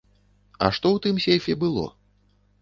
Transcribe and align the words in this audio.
А 0.67 0.69
што 0.77 0.87
ў 0.95 1.03
тым 1.03 1.15
сейфе 1.27 1.57
было? 1.65 1.85